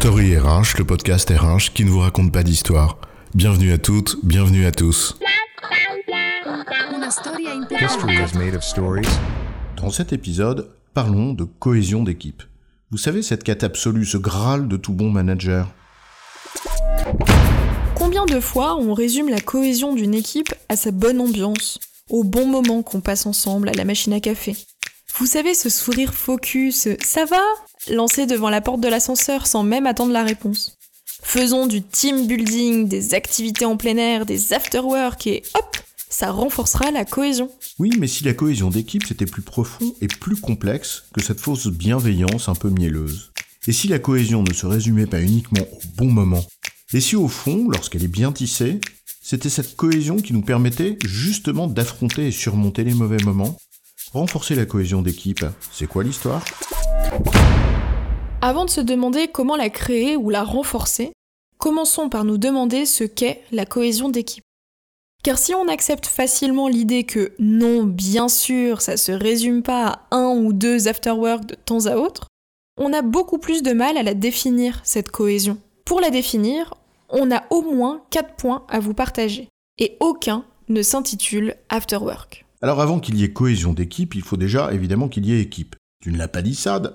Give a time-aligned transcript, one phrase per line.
[0.00, 2.98] Story RH, le podcast RH qui ne vous raconte pas d'histoire.
[3.34, 5.18] Bienvenue à toutes, bienvenue à tous.
[9.76, 12.42] Dans cet épisode, parlons de cohésion d'équipe.
[12.90, 15.72] Vous savez, cette quête absolue, ce graal de tout bon manager?
[17.94, 22.46] Combien de fois on résume la cohésion d'une équipe à sa bonne ambiance, au bon
[22.46, 24.54] moment qu'on passe ensemble à la machine à café?
[25.18, 27.40] Vous savez, ce sourire focus, ça va
[27.90, 30.76] lancé devant la porte de l'ascenseur sans même attendre la réponse.
[31.22, 35.76] Faisons du team building, des activités en plein air, des after-work et hop,
[36.08, 37.50] ça renforcera la cohésion.
[37.78, 41.66] Oui, mais si la cohésion d'équipe c'était plus profond et plus complexe que cette fausse
[41.66, 43.32] bienveillance un peu mielleuse
[43.66, 46.44] Et si la cohésion ne se résumait pas uniquement au bon moment?
[46.92, 48.80] Et si au fond, lorsqu'elle est bien tissée,
[49.20, 53.58] c'était cette cohésion qui nous permettait justement d'affronter et surmonter les mauvais moments?
[54.12, 56.44] Renforcer la cohésion d'équipe, c'est quoi l'histoire?
[58.42, 61.12] Avant de se demander comment la créer ou la renforcer,
[61.58, 64.44] commençons par nous demander ce qu'est la cohésion d'équipe.
[65.24, 70.16] Car si on accepte facilement l'idée que non, bien sûr, ça se résume pas à
[70.16, 72.28] un ou deux afterwork de temps à autre,
[72.78, 75.58] on a beaucoup plus de mal à la définir, cette cohésion.
[75.84, 76.74] Pour la définir,
[77.08, 79.48] on a au moins quatre points à vous partager.
[79.78, 82.44] Et aucun ne s'intitule afterwork.
[82.62, 85.74] Alors avant qu'il y ait cohésion d'équipe, il faut déjà évidemment qu'il y ait équipe.
[86.06, 86.42] L'as pas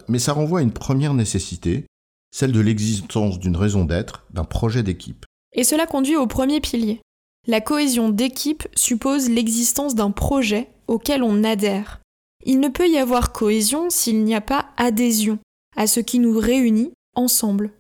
[0.07, 1.85] mais ça renvoie à une première nécessité,
[2.33, 5.25] celle de l'existence d'une raison d'être, d'un projet d'équipe.
[5.53, 7.01] Et cela conduit au premier pilier.
[7.45, 11.99] La cohésion d'équipe suppose l'existence d'un projet auquel on adhère.
[12.45, 15.39] Il ne peut y avoir cohésion s'il n'y a pas adhésion
[15.75, 17.71] à ce qui nous réunit ensemble.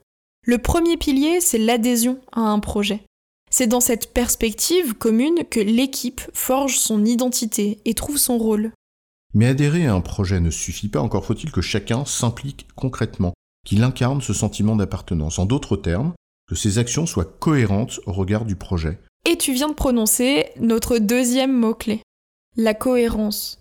[0.45, 3.03] Le premier pilier, c'est l'adhésion à un projet.
[3.49, 8.71] C'est dans cette perspective commune que l'équipe forge son identité et trouve son rôle.
[9.33, 13.33] Mais adhérer à un projet ne suffit pas, encore faut-il que chacun s'implique concrètement,
[13.65, 15.39] qu'il incarne ce sentiment d'appartenance.
[15.39, 16.13] En d'autres termes,
[16.47, 18.99] que ses actions soient cohérentes au regard du projet.
[19.25, 22.01] Et tu viens de prononcer notre deuxième mot-clé,
[22.57, 23.59] la cohérence.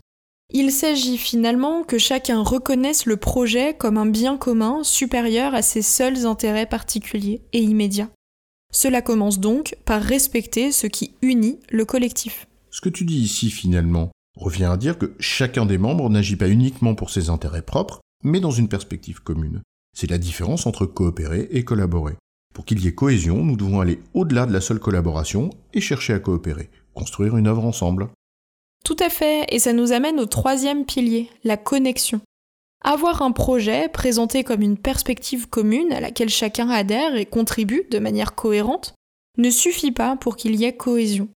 [0.53, 5.83] Il s'agit finalement que chacun reconnaisse le projet comme un bien commun supérieur à ses
[5.83, 8.11] seuls intérêts particuliers et immédiats.
[8.73, 12.49] Cela commence donc par respecter ce qui unit le collectif.
[12.71, 16.49] Ce que tu dis ici finalement, revient à dire que chacun des membres n'agit pas
[16.49, 19.63] uniquement pour ses intérêts propres, mais dans une perspective commune.
[19.97, 22.15] C'est la différence entre coopérer et collaborer.
[22.55, 26.15] Pour qu'il y ait cohésion, nous devons aller au-delà de la seule collaboration et chercher
[26.15, 28.09] à coopérer, construire une œuvre ensemble.
[28.85, 32.21] Tout à fait, et ça nous amène au troisième pilier, la connexion.
[32.83, 37.99] Avoir un projet présenté comme une perspective commune à laquelle chacun adhère et contribue de
[37.99, 38.95] manière cohérente
[39.37, 41.29] ne suffit pas pour qu'il y ait cohésion.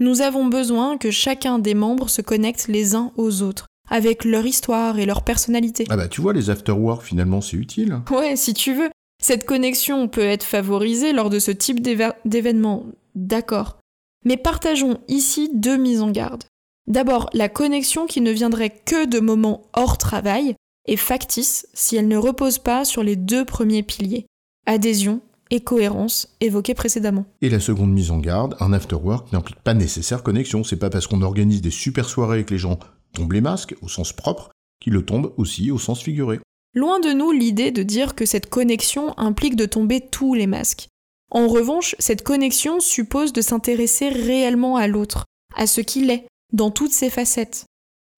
[0.00, 4.46] Nous avons besoin que chacun des membres se connecte les uns aux autres, avec leur
[4.46, 5.84] histoire et leur personnalité.
[5.90, 8.00] Ah bah tu vois, les afterwork finalement c'est utile.
[8.10, 8.90] Ouais, si tu veux.
[9.20, 12.86] Cette connexion peut être favorisée lors de ce type d'événement,
[13.16, 13.78] d'accord.
[14.24, 16.44] Mais partageons ici deux mises en garde.
[16.86, 20.54] D'abord, la connexion qui ne viendrait que de moments hors travail
[20.86, 24.26] est factice si elle ne repose pas sur les deux premiers piliers,
[24.66, 25.20] adhésion
[25.50, 27.26] et cohérence évoquée précédemment.
[27.42, 30.64] Et la seconde mise en garde, un afterwork n'implique pas nécessaire connexion.
[30.64, 32.78] C'est pas parce qu'on organise des super soirées avec les gens
[33.14, 34.50] tombent les masques, au sens propre,
[34.80, 36.40] qu'il le tombe aussi au sens figuré.
[36.74, 40.88] Loin de nous l'idée de dire que cette connexion implique de tomber tous les masques.
[41.30, 45.24] En revanche, cette connexion suppose de s'intéresser réellement à l'autre,
[45.56, 47.64] à ce qu'il est, dans toutes ses facettes.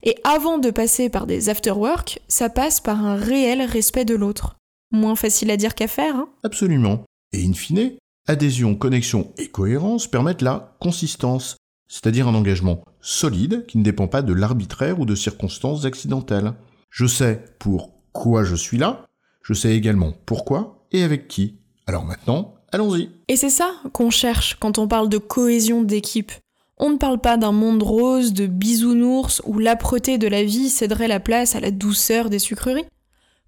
[0.02, 4.56] Et avant de passer par des afterwork, ça passe par un réel respect de l'autre.
[4.92, 6.28] Moins facile à dire qu'à faire, hein?
[6.42, 7.04] Absolument.
[7.32, 7.92] Et in fine,
[8.26, 11.56] adhésion, connexion et cohérence permettent la consistance,
[11.88, 16.54] c'est-à-dire un engagement solide qui ne dépend pas de l'arbitraire ou de circonstances accidentelles.
[16.90, 19.06] Je sais pour quoi je suis là,
[19.42, 21.56] je sais également pourquoi et avec qui.
[21.86, 23.10] Alors maintenant, allons-y.
[23.28, 26.32] Et c'est ça qu'on cherche quand on parle de cohésion d'équipe.
[26.78, 31.08] On ne parle pas d'un monde rose, de bisounours, où l'âpreté de la vie céderait
[31.08, 32.86] la place à la douceur des sucreries.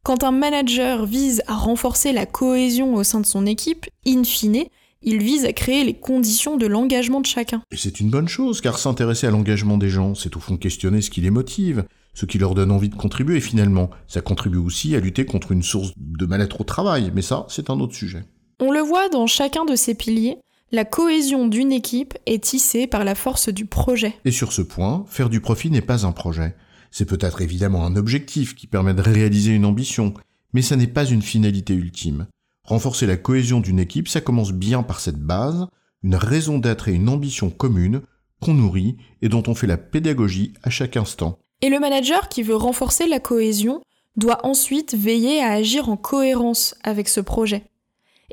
[0.04, 4.64] Quand un manager vise à renforcer la cohésion au sein de son équipe, in fine,
[5.00, 7.62] il vise à créer les conditions de l'engagement de chacun.
[7.70, 11.02] Et c'est une bonne chose, car s'intéresser à l'engagement des gens, c'est au fond questionner
[11.02, 11.84] ce qui les motive,
[12.14, 15.52] ce qui leur donne envie de contribuer, et finalement, ça contribue aussi à lutter contre
[15.52, 18.24] une source de mal-être au travail, mais ça, c'est un autre sujet.
[18.58, 20.38] On le voit dans chacun de ces piliers,
[20.72, 24.14] la cohésion d'une équipe est tissée par la force du projet.
[24.24, 26.56] Et sur ce point, faire du profit n'est pas un projet.
[26.92, 30.12] C'est peut-être évidemment un objectif qui permet de réaliser une ambition,
[30.52, 32.26] mais ça n'est pas une finalité ultime.
[32.64, 35.66] Renforcer la cohésion d'une équipe, ça commence bien par cette base,
[36.02, 38.02] une raison d'être et une ambition commune
[38.40, 41.38] qu'on nourrit et dont on fait la pédagogie à chaque instant.
[41.62, 43.82] Et le manager qui veut renforcer la cohésion
[44.16, 47.64] doit ensuite veiller à agir en cohérence avec ce projet.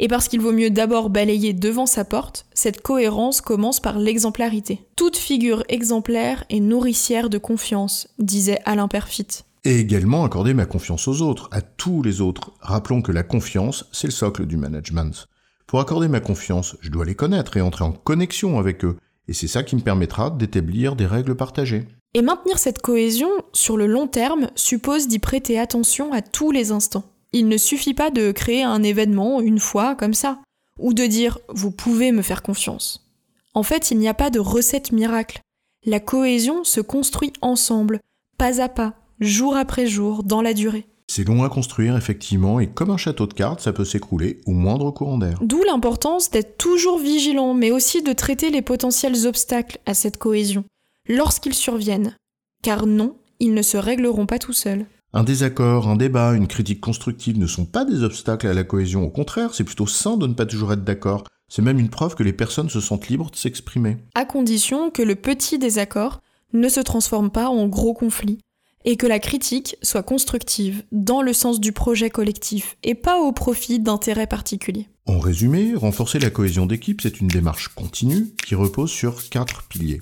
[0.02, 4.86] Et parce qu'il vaut mieux d'abord balayer devant sa porte, cette cohérence commence par l'exemplarité.
[4.96, 9.28] Toute figure exemplaire est nourricière de confiance, disait Alain Perfit.
[9.66, 12.54] Et également accorder ma confiance aux autres, à tous les autres.
[12.62, 15.28] Rappelons que la confiance, c'est le socle du management.
[15.68, 18.96] Pour accorder ma confiance, je dois les connaître et entrer en connexion avec eux.
[19.28, 21.88] Et c'est ça qui me permettra d'établir des règles partagées.
[22.14, 26.72] Et maintenir cette cohésion sur le long terme suppose d'y prêter attention à tous les
[26.72, 27.04] instants.
[27.32, 30.40] Il ne suffit pas de créer un événement une fois comme ça,
[30.80, 33.08] ou de dire vous pouvez me faire confiance.
[33.54, 35.42] En fait, il n'y a pas de recette miracle.
[35.86, 38.00] La cohésion se construit ensemble,
[38.38, 40.88] pas à pas, jour après jour, dans la durée.
[41.08, 44.52] C'est long à construire, effectivement, et comme un château de cartes, ça peut s'écrouler au
[44.52, 45.40] moindre courant d'air.
[45.42, 50.66] D'où l'importance d'être toujours vigilant, mais aussi de traiter les potentiels obstacles à cette cohésion,
[51.08, 52.16] lorsqu'ils surviennent.
[52.62, 54.86] Car non, ils ne se régleront pas tout seuls.
[55.12, 59.04] Un désaccord, un débat, une critique constructive ne sont pas des obstacles à la cohésion,
[59.04, 61.24] au contraire, c'est plutôt sain de ne pas toujours être d'accord.
[61.48, 63.98] C'est même une preuve que les personnes se sentent libres de s'exprimer.
[64.14, 66.22] À condition que le petit désaccord
[66.54, 68.38] ne se transforme pas en gros conflit,
[68.86, 73.32] et que la critique soit constructive dans le sens du projet collectif et pas au
[73.32, 74.88] profit d'intérêts particuliers.
[75.06, 80.02] En résumé, renforcer la cohésion d'équipe, c'est une démarche continue qui repose sur quatre piliers.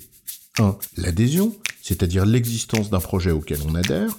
[0.58, 0.76] 1.
[0.96, 4.16] L'adhésion, c'est-à-dire l'existence d'un projet auquel on adhère.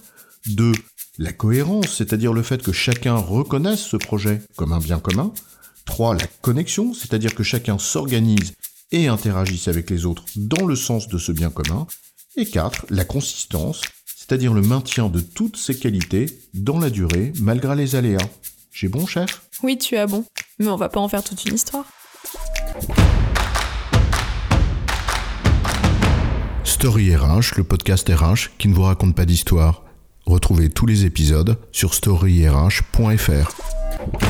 [0.48, 0.72] 2.
[1.18, 5.34] La cohérence, c'est-à-dire le fait que chacun reconnaisse ce projet comme un bien commun.
[5.86, 6.16] 3.
[6.16, 8.54] La connexion, c'est-à-dire que chacun s'organise
[8.92, 11.88] et interagisse avec les autres dans le sens de ce bien commun.
[12.38, 12.86] Et 4.
[12.90, 18.30] La consistance, c'est-à-dire le maintien de toutes ces qualités dans la durée malgré les aléas.
[18.72, 19.42] J'ai bon, chef?
[19.64, 20.24] Oui, tu as bon,
[20.60, 21.86] mais on va pas en faire toute une histoire.
[26.64, 29.84] Story RH, le podcast RH qui ne vous raconte pas d'histoire.
[30.30, 34.29] Retrouvez tous les épisodes sur storyrh.fr.